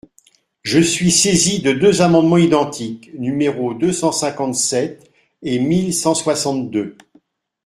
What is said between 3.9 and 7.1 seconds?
cent cinquante-sept et mille cent soixante-deux.